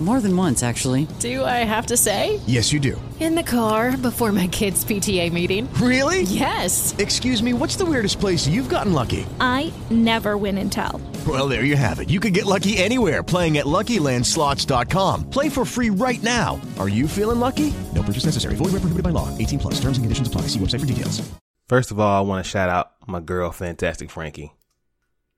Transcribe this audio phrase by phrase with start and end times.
[0.00, 1.08] More than once, actually.
[1.18, 2.38] Do I have to say?
[2.46, 3.00] Yes, you do.
[3.18, 5.68] In the car before my kids' PTA meeting.
[5.74, 6.22] Really?
[6.22, 6.94] Yes.
[6.98, 9.26] Excuse me, what's the weirdest place you've gotten lucky?
[9.40, 11.00] I never win and tell.
[11.26, 12.10] Well, there you have it.
[12.10, 15.30] You can get lucky anywhere playing at LuckyLandSlots.com.
[15.30, 16.60] Play for free right now.
[16.78, 17.74] Are you feeling lucky?
[17.92, 18.54] No purchase necessary.
[18.54, 19.36] Void where prohibited by law.
[19.36, 19.74] 18 plus.
[19.80, 20.42] Terms and conditions apply.
[20.42, 21.28] See website for details.
[21.68, 24.52] First of all, I want to shout out my girl, Fantastic Frankie.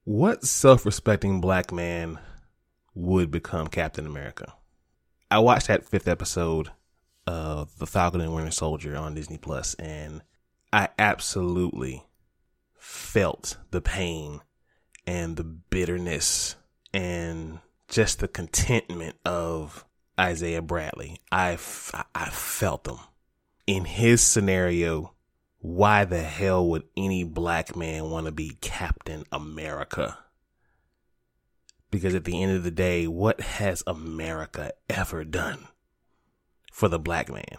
[0.05, 2.19] What self-respecting black man
[2.95, 4.53] would become Captain America?
[5.31, 6.71] I watched that fifth episode
[7.27, 10.23] of The Falcon and Winter Soldier on Disney Plus, and
[10.73, 12.05] I absolutely
[12.77, 14.41] felt the pain
[15.07, 16.57] and the bitterness
[16.93, 19.85] and just the contentment of
[20.19, 21.21] Isaiah Bradley.
[21.31, 22.99] I, f- I felt them.
[23.69, 25.15] In his scenario,
[25.59, 30.19] why the hell would any black man want to be Captain America?
[31.91, 35.67] Because at the end of the day, what has America ever done
[36.73, 37.59] for the black man?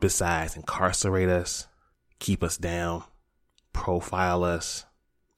[0.00, 1.66] Besides incarcerate us,
[2.18, 3.04] keep us down,
[3.72, 4.86] profile us.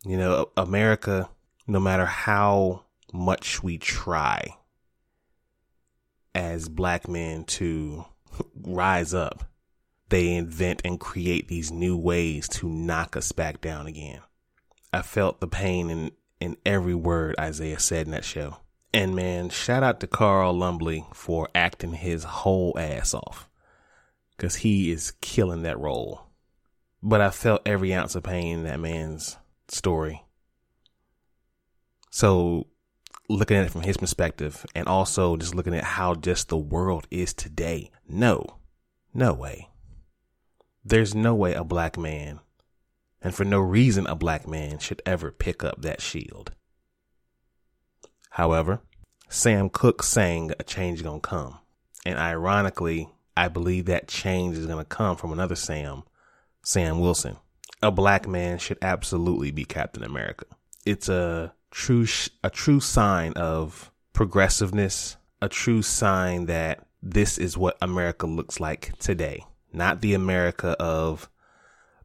[0.04, 1.28] You know, America,
[1.66, 4.54] no matter how much we try
[6.34, 8.04] as black men to
[8.62, 9.44] rise up,
[10.08, 14.20] they invent and create these new ways to knock us back down again.
[14.92, 18.58] I felt the pain in, in every word Isaiah said in that show.
[18.92, 23.48] And man, shout out to Carl Lumbly for acting his whole ass off.
[24.39, 26.27] Cause he is killing that role.
[27.03, 29.36] But I felt every ounce of pain in that man's
[29.69, 30.25] story.
[32.11, 32.69] So
[33.28, 37.06] looking at it from his perspective and also just looking at how just the world
[37.11, 37.91] is today.
[38.09, 38.59] No,
[39.12, 39.69] no way.
[40.84, 42.41] There's no way a black man,
[43.22, 46.52] and for no reason a black man should ever pick up that shield.
[48.30, 48.80] However,
[49.28, 51.59] Sam Cooke sang a change gonna come.
[52.06, 56.04] And ironically, I believe that change is gonna come from another Sam,
[56.62, 57.37] Sam Wilson.
[57.82, 60.47] A black man should absolutely be Captain America.
[60.87, 62.06] It's a true,
[62.42, 68.97] a true sign of progressiveness, a true sign that this is what America looks like
[68.98, 71.28] today not the America of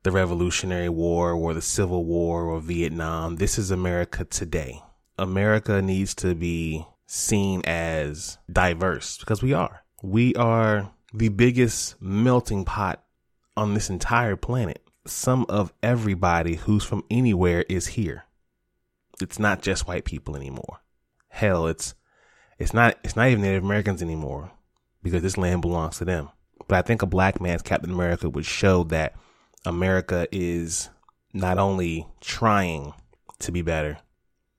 [0.04, 3.38] the Revolutionary War or the Civil War or Vietnam.
[3.38, 4.82] This is America today.
[5.18, 9.84] America needs to be seen as diverse because we are.
[10.02, 13.04] We are the biggest melting pot
[13.56, 14.82] on this entire planet.
[15.06, 18.26] Some of everybody who's from anywhere is here.
[19.22, 20.82] It's not just white people anymore.
[21.30, 21.96] Hell, it's
[22.60, 24.52] it's not it's not even Native Americans anymore
[25.02, 26.30] because this land belongs to them.
[26.68, 29.16] But I think a black man's Captain America would show that
[29.66, 30.90] America is
[31.34, 32.94] not only trying
[33.40, 33.98] to be better,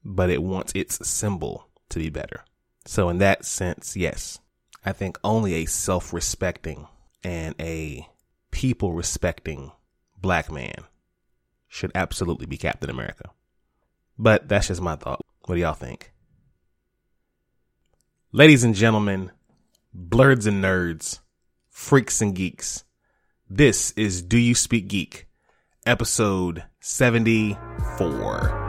[0.05, 2.45] but it wants its symbol to be better.
[2.87, 4.39] So in that sense, yes,
[4.85, 6.87] I think only a self-respecting
[7.23, 8.07] and a
[8.51, 9.73] people respecting
[10.21, 10.75] black man
[11.69, 13.31] should absolutely be Captain America.
[14.19, 15.21] But that's just my thought.
[15.47, 16.13] What do y'all think?
[18.33, 19.31] Ladies and gentlemen,
[19.97, 21.21] blerds and nerds,
[21.71, 22.85] freaks and geeks.
[23.51, 25.29] This is Do You Speak Geek,
[25.85, 28.65] episode 74.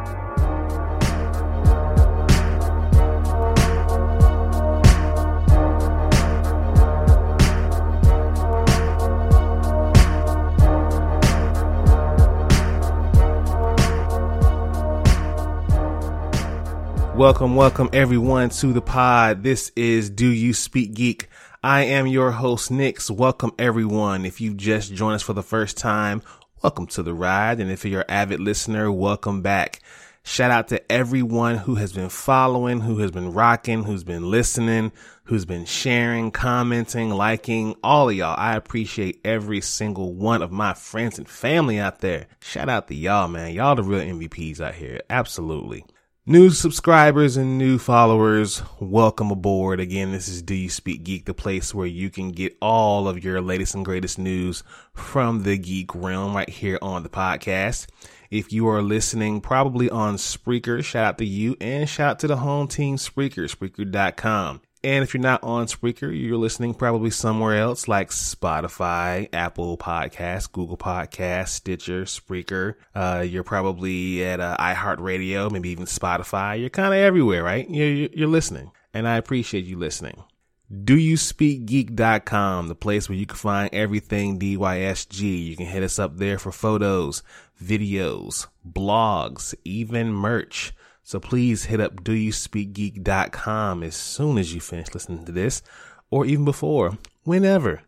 [17.16, 19.42] Welcome, welcome everyone to the pod.
[19.42, 21.30] This is Do You Speak Geek.
[21.66, 23.10] I am your host, Nix.
[23.10, 24.24] Welcome everyone.
[24.24, 26.22] If you just joined us for the first time,
[26.62, 27.60] welcome to the ride.
[27.60, 29.82] And if you're an avid listener, welcome back.
[30.22, 34.92] Shout out to everyone who has been following, who has been rocking, who's been listening,
[35.24, 38.36] who's been sharing, commenting, liking, all of y'all.
[38.38, 42.28] I appreciate every single one of my friends and family out there.
[42.42, 43.56] Shout out to y'all, man.
[43.56, 45.02] Y'all the real MVPs out here.
[45.10, 45.84] Absolutely.
[46.28, 49.80] New subscribers and new followers, welcome aboard.
[49.80, 53.24] Again, this is Do You Speak Geek, the place where you can get all of
[53.24, 57.86] your latest and greatest news from the geek realm right here on the podcast.
[58.32, 62.28] If you are listening probably on Spreaker, shout out to you and shout out to
[62.28, 64.62] the home team Spreaker, Spreaker.com.
[64.86, 70.52] And if you're not on Spreaker, you're listening probably somewhere else like Spotify, Apple Podcasts,
[70.52, 72.76] Google Podcasts, Stitcher, Spreaker.
[72.94, 76.60] Uh, you're probably at uh, iHeartRadio, maybe even Spotify.
[76.60, 77.68] You're kind of everywhere, right?
[77.68, 78.70] You're, you're listening.
[78.94, 80.24] And I appreciate you listening.
[80.72, 85.48] DoYouSpeakGeek.com, the place where you can find everything DYSG.
[85.48, 87.24] You can hit us up there for photos,
[87.60, 90.74] videos, blogs, even merch.
[91.06, 95.62] So please hit up DoYouSpeakGeek.com as soon as you finish listening to this,
[96.10, 97.84] or even before, whenever.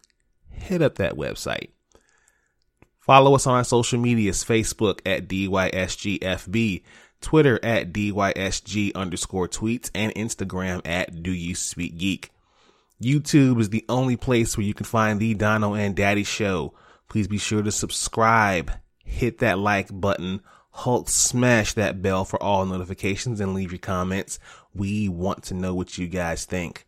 [0.52, 1.70] Hit up that website.
[3.00, 6.84] Follow us on our social medias Facebook at DYSGFB,
[7.20, 12.30] Twitter at DYSG underscore tweets, and Instagram at Do You Speak Geek.
[13.02, 16.76] YouTube is the only place where you can find the Dono and Daddy show.
[17.10, 18.72] Please be sure to subscribe,
[19.04, 20.42] hit that like button,
[20.78, 24.38] Hulk smash that bell for all notifications and leave your comments.
[24.76, 26.86] We want to know what you guys think.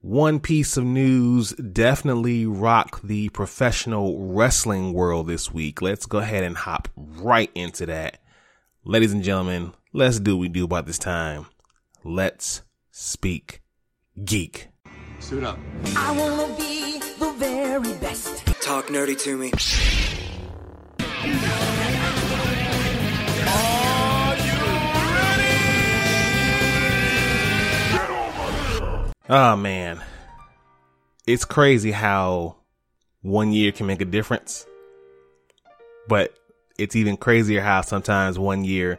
[0.00, 5.80] One piece of news definitely rocked the professional wrestling world this week.
[5.80, 8.18] Let's go ahead and hop right into that.
[8.82, 11.46] Ladies and gentlemen, let's do what we do about this time.
[12.02, 13.62] Let's speak
[14.24, 14.66] geek.
[15.20, 15.60] Suit up.
[15.96, 18.44] I wanna be the very best.
[18.60, 19.52] Talk nerdy to me.
[29.34, 29.98] Oh man.
[31.26, 32.56] It's crazy how
[33.22, 34.66] one year can make a difference.
[36.06, 36.36] But
[36.78, 38.98] it's even crazier how sometimes one year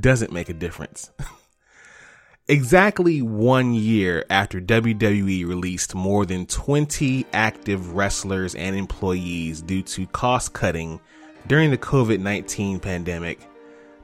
[0.00, 1.12] doesn't make a difference.
[2.48, 10.08] exactly one year after WWE released more than 20 active wrestlers and employees due to
[10.08, 10.98] cost cutting
[11.46, 13.46] during the COVID 19 pandemic,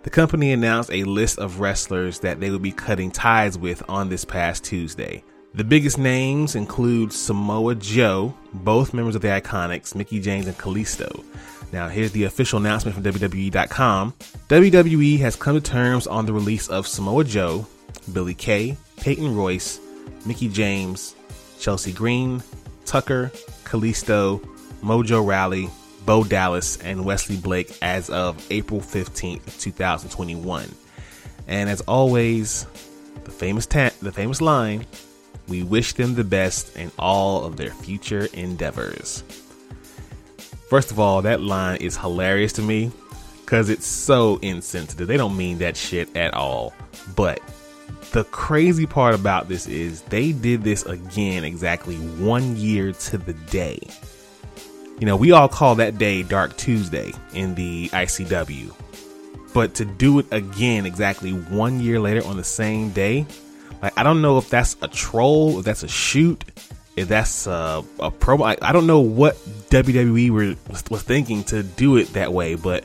[0.09, 4.09] the company announced a list of wrestlers that they would be cutting ties with on
[4.09, 5.23] this past Tuesday.
[5.53, 11.23] The biggest names include Samoa Joe, both members of the IIconics, Mickie James and Kalisto.
[11.75, 14.15] Now, here's the official announcement from WWE.com.
[14.49, 17.67] WWE has come to terms on the release of Samoa Joe,
[18.15, 19.79] Billy Kay, Peyton Royce,
[20.25, 21.17] Mickie James,
[21.59, 22.43] Chelsea Green,
[22.87, 23.31] Tucker,
[23.65, 24.41] Kalisto,
[24.83, 25.69] Mojo Rawley,
[26.09, 30.75] Bo Dallas, and Wesley Blake as of April 15th, 2021.
[31.47, 32.65] And as always,
[33.25, 34.87] the famous ta- the famous line,
[35.49, 39.23] we wish them the best in all of their future endeavors.
[40.71, 42.91] First of all, that line is hilarious to me
[43.43, 45.09] because it's so insensitive.
[45.09, 46.73] They don't mean that shit at all.
[47.17, 47.43] But
[48.13, 53.35] the crazy part about this is they did this again exactly one year to the
[53.35, 53.79] day.
[55.00, 58.75] You know, we all call that day Dark Tuesday in the ICW.
[59.55, 63.27] But to do it again exactly one year later on the same day,
[63.81, 66.45] like I don't know if that's a troll, if that's a shoot,
[66.97, 68.45] if that's a, a promo.
[68.45, 69.37] I, I don't know what
[69.71, 72.85] WWE were, was, was thinking to do it that way, but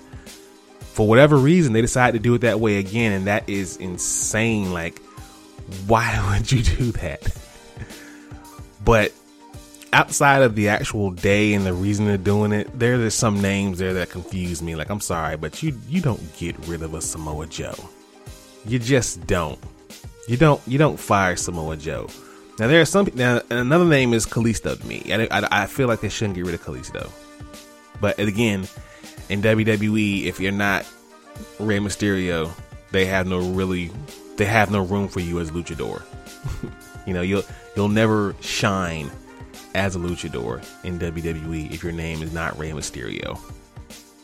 [0.79, 4.71] for whatever reason, they decided to do it that way again, and that is insane.
[4.71, 5.01] Like,
[5.87, 7.35] why would you do that?
[8.85, 9.11] but
[9.93, 13.79] outside of the actual day and the reason they're doing it, there there's some names
[13.79, 14.75] there that confuse me.
[14.75, 17.75] Like, I'm sorry, but you you don't get rid of a Samoa Joe.
[18.65, 19.59] You just don't.
[20.27, 22.07] You don't you don't fire Samoa Joe.
[22.59, 25.03] Now there are some now another name is Kalisto to me.
[25.11, 27.09] I, I, I feel like they shouldn't get rid of Kalisto.
[28.01, 28.67] But again,
[29.29, 30.85] in WWE, if you're not
[31.59, 32.51] Rey Mysterio,
[32.91, 33.91] they have no really
[34.37, 36.01] they have no room for you as luchador.
[37.07, 37.43] you know, you'll
[37.75, 39.09] you'll never shine
[39.73, 43.39] as a luchador in WWE if your name is not Rey Mysterio.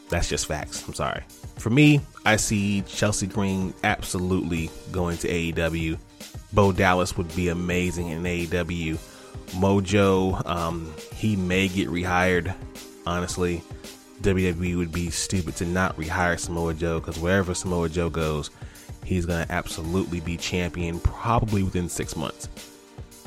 [0.10, 0.86] That's just facts.
[0.88, 1.24] I'm sorry.
[1.58, 6.00] For me, I see Chelsea Green absolutely going to AEW.
[6.54, 8.98] Bo Dallas would be amazing in AEW.
[9.52, 12.54] Mojo, um, he may get rehired.
[13.06, 13.64] Honestly,
[14.22, 18.50] WWE would be stupid to not rehire Samoa Joe because wherever Samoa Joe goes,
[19.06, 22.48] he's going to absolutely be champion probably within six months.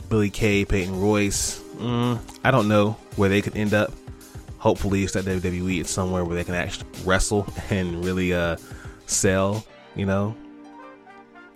[0.09, 3.93] Billy Kay, Peyton Royce, mm, I don't know where they could end up.
[4.59, 5.81] Hopefully, it's at WWE.
[5.81, 8.57] It's somewhere where they can actually wrestle and really uh,
[9.07, 9.65] sell,
[9.97, 10.37] you know.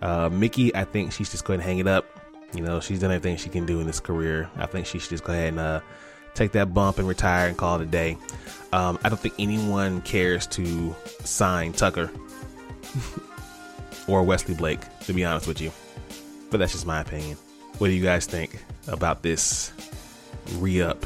[0.03, 2.07] Uh, Mickie, I think she's just going to hang it up.
[2.53, 4.51] You know, she's done everything she can do in this career.
[4.57, 5.81] I think she should just go ahead and uh,
[6.35, 8.17] take that bump and retire and call it a day.
[8.73, 12.11] Um, I don't think anyone cares to sign Tucker
[14.09, 15.73] or Wesley Blake, to be honest with you.
[16.51, 17.37] But that's just my opinion.
[17.79, 19.73] What do you guys think about this
[20.53, 21.05] re up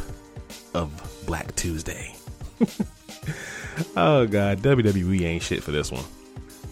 [0.75, 0.90] of
[1.26, 2.14] Black Tuesday?
[3.97, 4.61] oh, God.
[4.61, 6.04] WWE ain't shit for this one.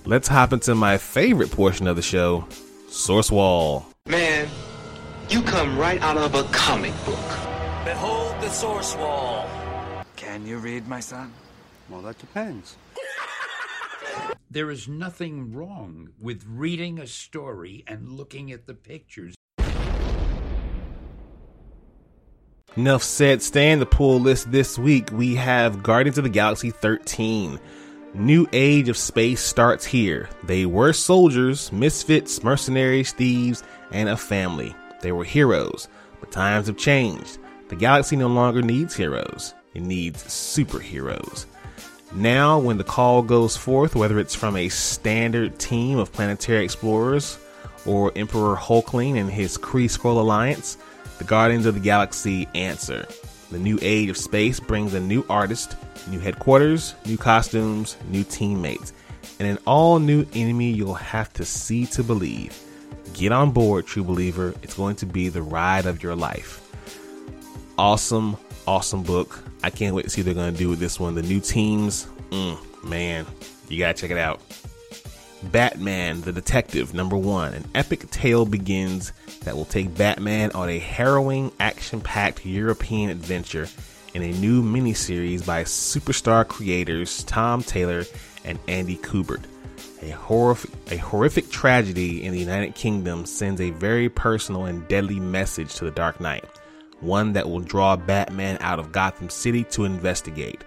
[0.04, 2.46] Let's hop into my favorite portion of the show
[2.88, 3.86] Source Wall.
[4.06, 4.48] Man,
[5.28, 7.18] you come right out of a comic book.
[7.84, 9.46] Behold the source wall.
[10.16, 11.32] Can you read, my son?
[11.90, 12.76] Well, that depends.
[14.50, 19.34] There is nothing wrong with reading a story and looking at the pictures.
[22.78, 23.80] Enough said, Stan.
[23.80, 27.58] The pull list this week, we have Guardians of the Galaxy 13.
[28.14, 30.28] New age of space starts here.
[30.44, 34.76] They were soldiers, misfits, mercenaries, thieves, and a family.
[35.00, 35.88] They were heroes,
[36.20, 37.38] but times have changed.
[37.66, 41.46] The galaxy no longer needs heroes, it needs superheroes.
[42.12, 47.38] Now, when the call goes forth, whether it's from a standard team of planetary explorers
[47.86, 50.78] or Emperor Hulkling and his Kree Skrull Alliance,
[51.18, 53.06] the Guardians of the Galaxy answer.
[53.50, 55.76] The new age of space brings a new artist,
[56.08, 58.92] new headquarters, new costumes, new teammates,
[59.38, 62.56] and an all new enemy you'll have to see to believe.
[63.14, 64.54] Get on board, true believer.
[64.62, 66.64] It's going to be the ride of your life.
[67.78, 69.42] Awesome, awesome book.
[69.62, 71.14] I can't wait to see what they're going to do with this one.
[71.14, 73.26] The new teams, mm, man,
[73.68, 74.40] you got to check it out.
[75.44, 77.54] Batman the Detective, number one.
[77.54, 79.12] An epic tale begins
[79.48, 83.66] that will take Batman on a harrowing, action packed European adventure
[84.12, 88.04] in a new miniseries by superstar creators Tom Taylor
[88.44, 89.42] and Andy Kubert.
[90.02, 95.18] A horrific, a horrific tragedy in the United Kingdom sends a very personal and deadly
[95.18, 96.44] message to the Dark Knight,
[97.00, 100.62] one that will draw Batman out of Gotham City to investigate.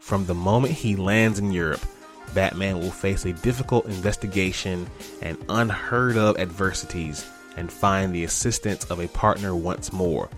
[0.00, 1.86] From the moment he lands in Europe,
[2.34, 4.88] Batman will face a difficult investigation
[5.22, 7.24] and unheard of adversities
[7.56, 10.28] and find the assistance of a partner once more,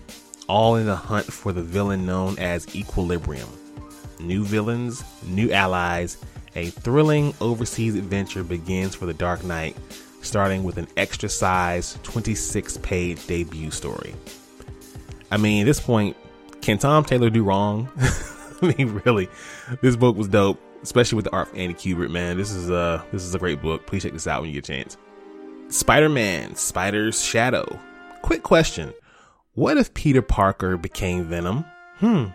[0.47, 3.49] all in the hunt for the villain known as Equilibrium.
[4.19, 6.17] New villains, new allies,
[6.55, 9.77] a thrilling overseas adventure begins for the Dark Knight,
[10.21, 14.15] starting with an extra size 26 page debut story.
[15.29, 16.15] I mean, at this point,
[16.61, 17.89] can Tom Taylor do wrong?
[18.61, 19.29] I mean, really,
[19.81, 22.37] this book was dope especially with the art of Andy Kubert, man.
[22.37, 23.85] This is a this is a great book.
[23.85, 24.97] Please check this out when you get a chance.
[25.69, 27.79] Spider-Man, Spider's Shadow.
[28.21, 28.93] Quick question.
[29.53, 31.65] What if Peter Parker became Venom?
[31.97, 32.27] Hmm.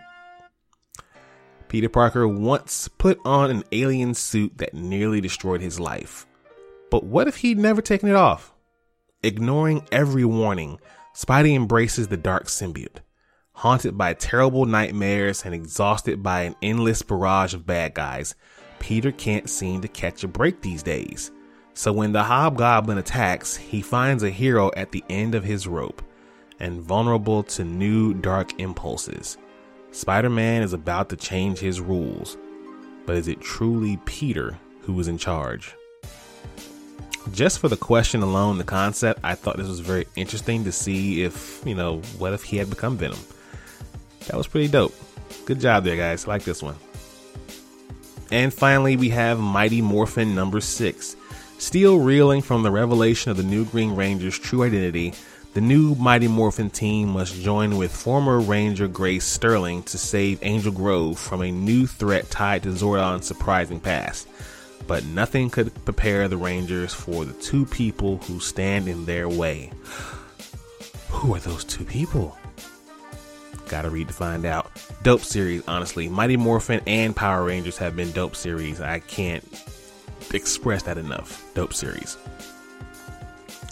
[1.68, 6.26] Peter Parker once put on an alien suit that nearly destroyed his life.
[6.90, 8.52] But what if he'd never taken it off?
[9.22, 10.78] Ignoring every warning,
[11.14, 13.00] Spidey embraces the dark symbiote
[13.62, 18.34] haunted by terrible nightmares and exhausted by an endless barrage of bad guys,
[18.78, 21.30] Peter can't seem to catch a break these days.
[21.74, 26.02] So when the hobgoblin attacks, he finds a hero at the end of his rope
[26.60, 29.38] and vulnerable to new dark impulses.
[29.90, 32.36] Spider Man is about to change his rules,
[33.06, 35.74] but is it truly Peter who is in charge?
[37.32, 41.22] Just for the question alone, the concept, I thought this was very interesting to see
[41.22, 43.18] if, you know, what if he had become Venom?
[44.26, 44.94] That was pretty dope.
[45.44, 46.26] Good job there, guys.
[46.26, 46.76] I like this one.
[48.30, 51.16] And finally, we have Mighty Morphin number six.
[51.62, 55.14] Still reeling from the revelation of the new Green Ranger's true identity,
[55.54, 60.72] the new Mighty Morphin team must join with former Ranger Grace Sterling to save Angel
[60.72, 64.26] Grove from a new threat tied to Zordon's surprising past.
[64.88, 69.70] But nothing could prepare the Rangers for the two people who stand in their way.
[71.10, 72.36] Who are those two people?
[73.68, 74.68] Gotta read to find out.
[75.04, 76.08] Dope series, honestly.
[76.08, 78.80] Mighty Morphin and Power Rangers have been dope series.
[78.80, 79.44] I can't
[80.36, 81.44] express that enough.
[81.54, 82.16] Dope series.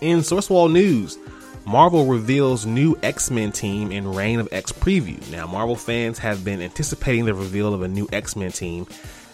[0.01, 1.19] In Source Wall news,
[1.67, 5.21] Marvel reveals new X Men team in Reign of X preview.
[5.31, 8.87] Now, Marvel fans have been anticipating the reveal of a new X Men team,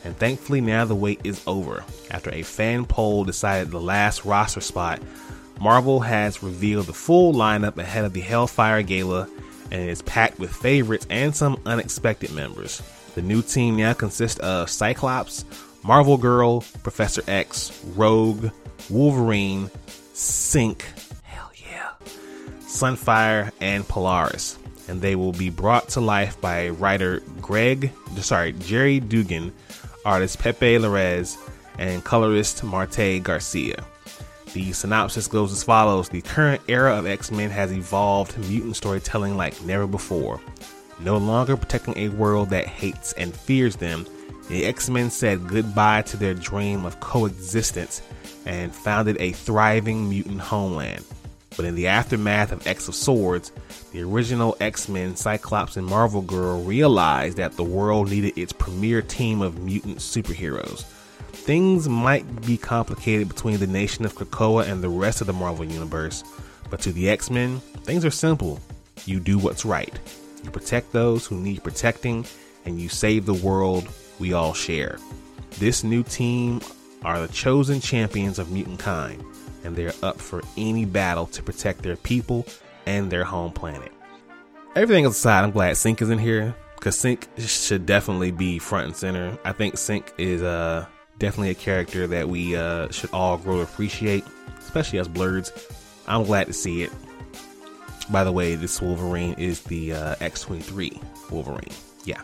[0.04, 1.84] and thankfully now the wait is over.
[2.10, 5.00] After a fan poll decided the last roster spot,
[5.60, 9.28] Marvel has revealed the full lineup ahead of the Hellfire Gala
[9.70, 12.82] and is packed with favorites and some unexpected members.
[13.14, 15.44] The new team now consists of Cyclops,
[15.86, 18.50] Marvel Girl, Professor X, Rogue,
[18.90, 19.70] Wolverine,
[20.14, 20.82] Synch,
[21.22, 21.92] hell yeah,
[22.62, 24.58] Sunfire, and Polaris.
[24.88, 29.52] And they will be brought to life by writer Greg, sorry, Gerry Duggan,
[30.04, 31.38] artist Pepe Larraz,
[31.78, 33.84] and colorist Marte Gracia.
[34.54, 39.36] The synopsis goes as follows The current era of X Men has evolved mutant storytelling
[39.36, 40.40] like never before.
[40.98, 44.04] No longer protecting a world that hates and fears them,
[44.48, 48.02] the X Men said goodbye to their dream of coexistence
[48.44, 51.04] and founded a thriving mutant homeland.
[51.56, 53.50] But in the aftermath of X of Swords,
[53.92, 59.02] the original X Men, Cyclops, and Marvel Girl realized that the world needed its premier
[59.02, 60.84] team of mutant superheroes
[61.46, 65.64] things might be complicated between the nation of Krakoa and the rest of the Marvel
[65.64, 66.24] Universe,
[66.70, 68.58] but to the X Men, things are simple.
[69.04, 69.96] You do what's right.
[70.42, 72.26] You protect those who need protecting,
[72.64, 74.98] and you save the world we all share.
[75.58, 76.60] This new team
[77.04, 79.22] are the chosen champions of mutant kind,
[79.64, 82.46] and they're up for any battle to protect their people
[82.86, 83.92] and their home planet.
[84.74, 88.96] everything aside, I'm glad Synch is in here because Synch should definitely be front and
[88.96, 89.38] center.
[89.44, 90.86] I think Synch is uh,
[91.18, 94.24] definitely a character that we uh, should all grow to appreciate,
[94.58, 95.50] especially as blerds.
[96.06, 96.92] I'm glad to see it.
[98.10, 101.72] By the way, this Wolverine is the uh, X23 Wolverine.
[102.04, 102.22] Yeah.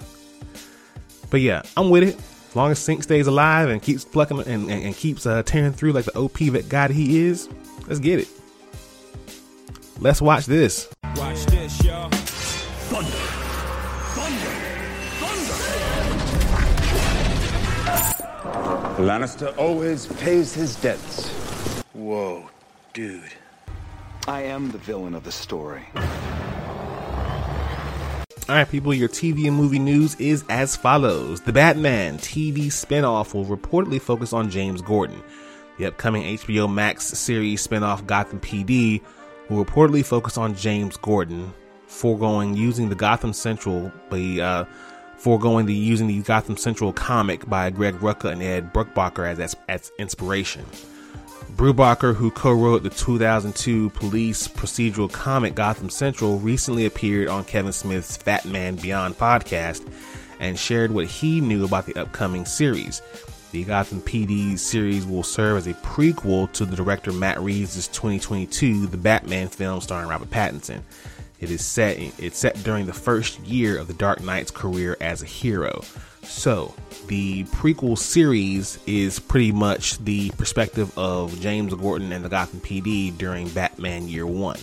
[1.33, 2.17] But yeah, I'm with it.
[2.51, 5.73] As long as Synch stays alive and keeps plucking and, and, and keeps uh, tearing
[5.73, 7.49] through like the OP that God he is,
[7.89, 8.29] let's get it.
[9.99, 10.91] Let's watch this.
[11.17, 12.11] Watch this, y'all.
[12.11, 13.11] Thunder.
[14.13, 14.53] Thunder.
[18.67, 19.03] Thunder.
[19.03, 21.31] Lannister always pays his debts.
[21.95, 22.51] Whoa,
[22.93, 23.33] dude.
[24.29, 25.87] I am the villain of the story.
[28.53, 31.41] All right, people, your TV and movie news is as follows.
[31.41, 35.23] The Batman TV spinoff will reportedly focus on James Gordon.
[35.79, 39.01] The upcoming HBO Max series spinoff Gotham PD
[39.49, 41.55] will reportedly focus on James Gordon,
[41.87, 44.65] foregoing using the Gotham Central, uh,
[45.17, 49.57] foregoing the using the Gotham Central comic by Greg Rucka and Ed Brubaker as, as,
[49.71, 50.67] as inspiration.
[51.63, 58.17] Brubaker, who co-wrote the 2002 police procedural comic Gotham Central, recently appeared on Kevin Smith's
[58.17, 59.89] Fat Man Beyond podcast
[60.41, 63.01] and shared what he knew about the upcoming series.
[63.53, 68.89] The Gotham PD series will serve as a prequel to the director Matt Reeves' 2022
[68.89, 70.81] The Batman film starring Robert Pattinson.
[71.39, 75.23] It is set it's set during the first year of the Dark Knight's career as
[75.23, 75.85] a hero.
[76.23, 76.75] So,
[77.09, 83.17] the prequel series is pretty much the perspective of James Gordon and the Gotham PD
[83.17, 84.59] during Batman Year 1.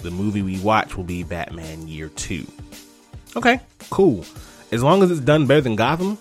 [0.00, 2.46] The movie we watch will be Batman Year 2.
[3.36, 4.24] Okay, cool.
[4.72, 6.18] As long as it's done better than Gotham,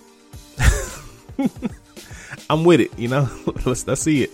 [2.50, 3.30] I'm with it, you know?
[3.66, 4.32] let's let's see it.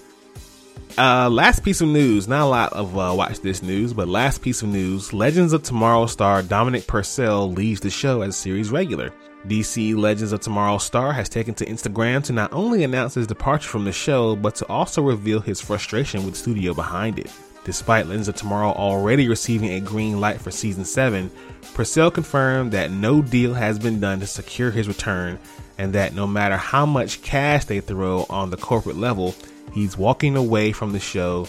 [0.98, 2.28] Uh, last piece of news.
[2.28, 5.14] Not a lot of uh, watch this news, but last piece of news.
[5.14, 9.14] Legends of Tomorrow star Dominic Purcell leaves the show as series regular.
[9.46, 13.70] DC Legends of Tomorrow star has taken to Instagram to not only announce his departure
[13.70, 17.32] from the show, but to also reveal his frustration with studio behind it.
[17.64, 21.30] Despite Legends of Tomorrow already receiving a green light for season 7,
[21.76, 25.38] Purcell confirmed that no deal has been done to secure his return
[25.78, 29.36] and that no matter how much cash they throw on the corporate level,
[29.74, 31.48] he's walking away from the show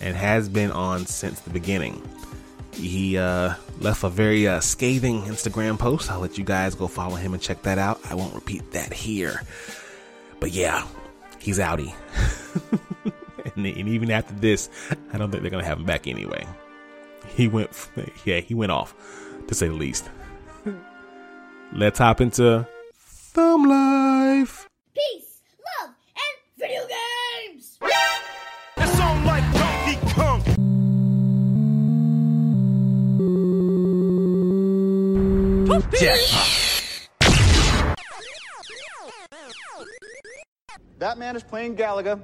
[0.00, 2.02] and has been on since the beginning.
[2.72, 6.10] He uh, left a very uh, scathing Instagram post.
[6.10, 8.00] I'll let you guys go follow him and check that out.
[8.08, 9.42] I won't repeat that here.
[10.38, 10.86] But yeah,
[11.38, 11.94] he's outie.
[13.56, 14.70] and, and even after this,
[15.12, 16.46] I don't think they're gonna have him back anyway.
[17.34, 17.70] He went,
[18.24, 18.94] yeah, he went off,
[19.48, 20.08] to say the least.
[21.72, 23.97] Let's hop into Thumb Life.
[40.98, 42.22] That man is playing Galaga.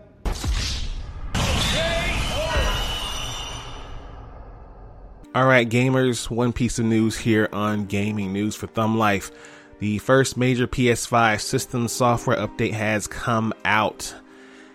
[5.34, 9.32] All right, gamers, one piece of news here on gaming news for Thumb Life.
[9.80, 14.14] The first major PS5 system software update has come out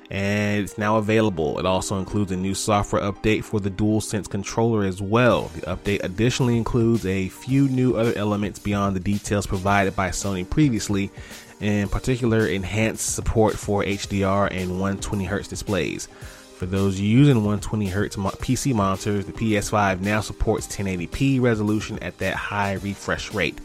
[0.09, 1.59] and it's now available.
[1.59, 5.51] It also includes a new software update for the DualSense controller as well.
[5.55, 10.49] The update additionally includes a few new other elements beyond the details provided by Sony
[10.49, 11.11] previously,
[11.59, 16.07] in particular, enhanced support for HDR and 120Hz displays.
[16.55, 22.73] For those using 120Hz PC monitors, the PS5 now supports 1080p resolution at that high
[22.73, 23.59] refresh rate.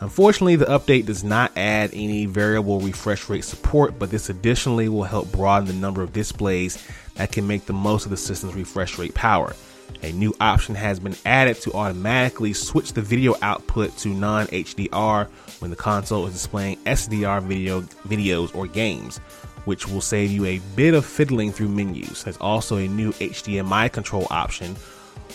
[0.00, 5.04] Unfortunately, the update does not add any variable refresh rate support, but this additionally will
[5.04, 6.82] help broaden the number of displays
[7.16, 9.54] that can make the most of the system's refresh rate power.
[10.02, 15.28] A new option has been added to automatically switch the video output to non HDR
[15.58, 19.18] when the console is displaying SDR video, videos or games,
[19.66, 22.24] which will save you a bit of fiddling through menus.
[22.24, 24.76] There's also a new HDMI control option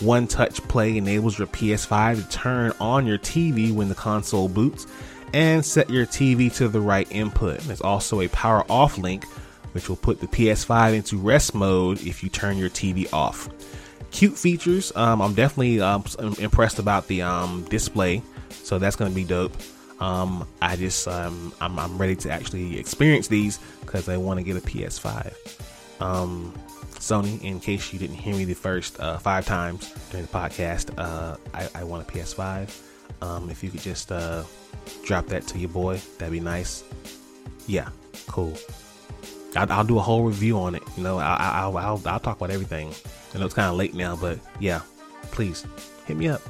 [0.00, 4.86] one Touch Play enables your PS5 to turn on your TV when the console boots
[5.32, 7.60] and set your TV to the right input.
[7.60, 9.24] There's also a power off link,
[9.72, 13.48] which will put the PS5 into rest mode if you turn your TV off.
[14.10, 14.92] Cute features.
[14.96, 16.04] Um, I'm definitely um,
[16.38, 19.54] impressed about the um, display, so that's going to be dope.
[20.00, 24.44] Um, I just um, I'm, I'm, ready to actually experience these because I want to
[24.44, 25.32] get a PS5.
[26.98, 30.90] Sony, in case you didn't hear me the first uh, five times during the podcast,
[30.98, 32.82] uh, I, I, want a PS5.
[33.22, 34.44] Um, if you could just uh,
[35.04, 36.84] drop that to your boy, that'd be nice.
[37.66, 37.88] Yeah,
[38.26, 38.56] cool.
[39.56, 40.82] I'll, I'll do a whole review on it.
[40.96, 42.92] You know, I, will I'll, I'll talk about everything.
[43.34, 44.80] I know it's kind of late now, but yeah,
[45.30, 45.66] please
[46.06, 46.42] hit me up.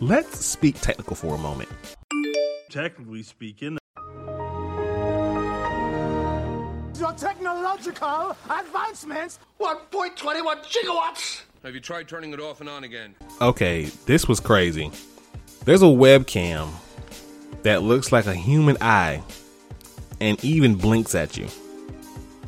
[0.00, 1.68] let's speak technical for a moment.
[2.70, 3.78] Technically speaking,
[7.92, 11.42] technological advancements 1.21 gigawatts.
[11.62, 13.14] Have you tried turning it off and on again?
[13.40, 14.90] Okay, this was crazy.
[15.64, 16.70] There's a webcam
[17.62, 19.22] that looks like a human eye
[20.20, 21.48] and even blinks at you.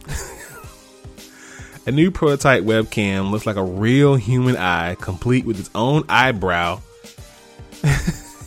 [1.87, 6.81] a new prototype webcam looks like a real human eye, complete with its own eyebrow.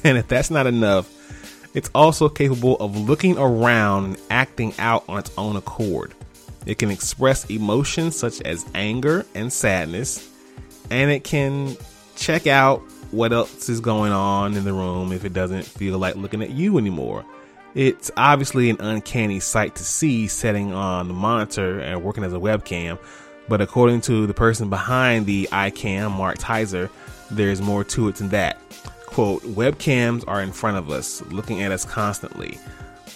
[0.04, 1.10] and if that's not enough,
[1.74, 6.14] it's also capable of looking around and acting out on its own accord.
[6.66, 10.30] It can express emotions such as anger and sadness,
[10.90, 11.76] and it can
[12.16, 16.16] check out what else is going on in the room if it doesn't feel like
[16.16, 17.26] looking at you anymore.
[17.74, 22.38] It's obviously an uncanny sight to see setting on the monitor and working as a
[22.38, 23.00] webcam,
[23.48, 26.90] but according to the person behind the iCam, Mark Tizer,
[27.32, 28.60] there's more to it than that.
[29.06, 32.58] Quote, webcams are in front of us, looking at us constantly.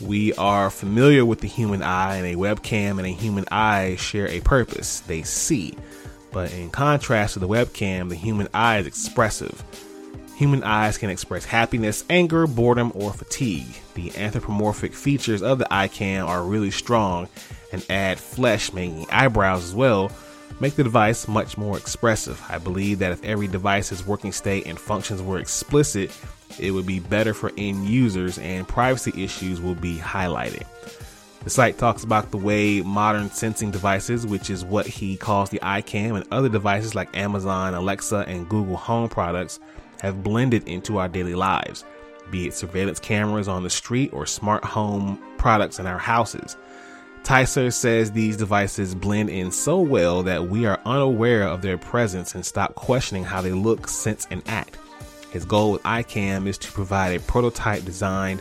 [0.02, 4.28] We are familiar with the human eye, and a webcam and a human eye share
[4.28, 5.00] a purpose.
[5.02, 5.78] They see.
[6.32, 9.64] But in contrast to the webcam, the human eye is expressive.
[10.36, 13.74] Human eyes can express happiness, anger, boredom, or fatigue.
[13.94, 17.30] The anthropomorphic features of the iCam are really strong
[17.72, 20.12] and add flesh, making eyebrows as well,
[20.60, 22.42] make the device much more expressive.
[22.50, 26.12] I believe that if every device's working state and functions were explicit,
[26.60, 30.63] it would be better for end users and privacy issues will be highlighted.
[31.44, 35.60] The site talks about the way modern sensing devices, which is what he calls the
[35.60, 39.60] iCam, and other devices like Amazon, Alexa, and Google Home products
[40.02, 41.86] have blended into our daily lives,
[42.32, 46.58] be it surveillance cameras on the street or smart home products in our houses.
[47.22, 52.36] Tyser says these devices blend in so well that we are unaware of their presence
[52.36, 54.78] and stop questioning how they look, sense, and act.
[55.36, 58.39] His goal with iCam is to provide a prototype design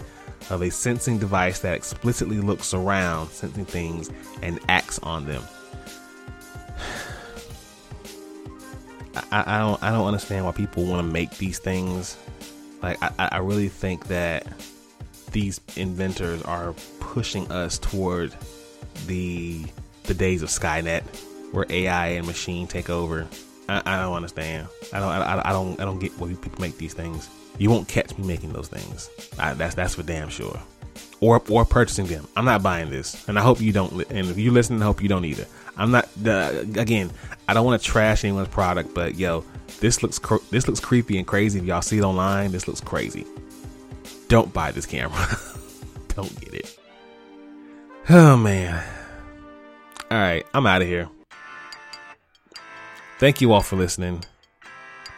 [0.48, 5.42] of a sensing device that explicitly looks around, sensing things, and acts on them.
[9.33, 12.16] I, I don't I don't understand why people want to make these things.
[12.80, 14.46] Like I, I really think that
[15.33, 18.33] these inventors are pushing us toward
[19.09, 19.64] the
[20.04, 21.02] the days of Skynet,
[21.50, 23.26] where AI and machine take over.
[23.68, 24.68] I, I don't understand.
[24.92, 25.09] I don't.
[25.09, 25.81] I, I, don't.
[25.81, 27.29] I don't get why people make these things.
[27.59, 29.11] You won't catch me making those things.
[29.38, 30.59] I, that's that's for damn sure.
[31.20, 32.27] Or or purchasing them.
[32.37, 33.92] I'm not buying this, and I hope you don't.
[34.11, 35.46] And if you listen, I hope you don't either.
[35.77, 36.09] I'm not.
[36.24, 37.11] Uh, again,
[37.48, 39.44] I don't want to trash anyone's product, but yo,
[39.81, 41.59] this looks cr- this looks creepy and crazy.
[41.59, 43.27] If y'all see it online, this looks crazy.
[44.29, 45.27] Don't buy this camera.
[46.09, 46.79] don't get it.
[48.11, 48.85] Oh man.
[50.11, 51.09] All right, I'm out of here.
[53.18, 54.24] Thank you all for listening.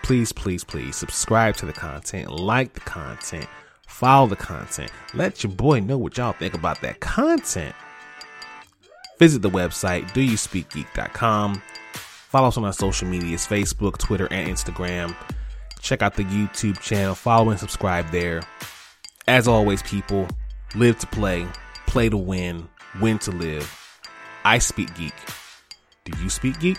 [0.02, 3.46] Please, please, please subscribe to the content, like the content,
[3.88, 4.92] follow the content.
[5.14, 7.74] Let your boy know what y'all think about that content.
[9.18, 11.62] Visit the website, doyouspeakgeek.com.
[11.94, 15.16] Follow us on our social medias Facebook, Twitter, and Instagram.
[15.80, 18.42] Check out the YouTube channel, follow and subscribe there.
[19.26, 20.28] As always, people,
[20.74, 21.46] live to play,
[21.86, 22.68] play to win,
[23.00, 23.72] win to live.
[24.44, 25.14] I speak geek.
[26.04, 26.78] Do you speak geek?